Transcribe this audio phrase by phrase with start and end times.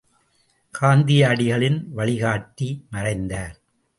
[0.73, 3.55] காந்தியடிகளின் வழிகாட்டி மறைந்தார்!